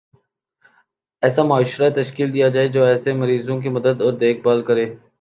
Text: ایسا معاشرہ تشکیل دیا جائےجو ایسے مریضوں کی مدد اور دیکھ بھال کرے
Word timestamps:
ایسا 1.23 1.43
معاشرہ 1.49 1.89
تشکیل 1.95 2.27
دیا 2.33 2.47
جائےجو 2.53 2.81
ایسے 2.85 3.09
مریضوں 3.21 3.57
کی 3.61 3.69
مدد 3.77 3.95
اور 4.01 4.13
دیکھ 4.21 4.41
بھال 4.43 4.59
کرے 4.67 4.85